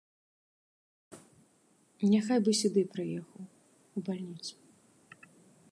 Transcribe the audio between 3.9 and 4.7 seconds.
у бальніцу.